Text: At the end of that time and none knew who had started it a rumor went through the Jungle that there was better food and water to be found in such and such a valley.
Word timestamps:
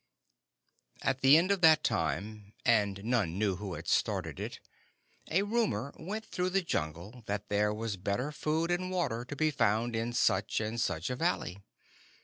At 1.03 1.21
the 1.21 1.37
end 1.37 1.51
of 1.51 1.61
that 1.61 1.83
time 1.83 2.53
and 2.65 3.03
none 3.05 3.37
knew 3.37 3.57
who 3.57 3.75
had 3.75 3.87
started 3.87 4.39
it 4.39 4.59
a 5.29 5.43
rumor 5.43 5.93
went 5.95 6.25
through 6.25 6.49
the 6.49 6.63
Jungle 6.63 7.21
that 7.27 7.49
there 7.49 7.71
was 7.71 7.97
better 7.97 8.31
food 8.31 8.71
and 8.71 8.89
water 8.89 9.23
to 9.23 9.35
be 9.35 9.51
found 9.51 9.95
in 9.95 10.11
such 10.13 10.59
and 10.59 10.81
such 10.81 11.11
a 11.11 11.15
valley. 11.15 11.59